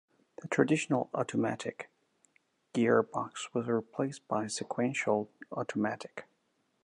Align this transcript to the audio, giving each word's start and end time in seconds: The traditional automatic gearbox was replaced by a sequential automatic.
The 0.41 0.47
traditional 0.47 1.11
automatic 1.13 1.91
gearbox 2.73 3.53
was 3.53 3.67
replaced 3.67 4.27
by 4.27 4.45
a 4.45 4.49
sequential 4.49 5.29
automatic. 5.51 6.25